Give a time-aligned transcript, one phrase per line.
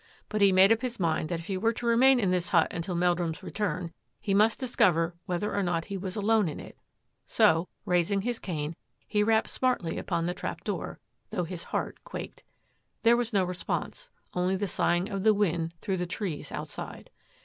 [0.29, 2.73] But he made up his mind that if he were to remain in this hut
[2.73, 6.75] until Meldrum's return, he must discover whether or not he was alone in it,
[7.27, 8.75] so, raising his cane,
[9.07, 10.97] he rapped smartly upon the trap door,
[11.29, 12.41] though his heart quaked.
[13.03, 17.11] There was no re sponse, only the sighing of the wind through the trees outside.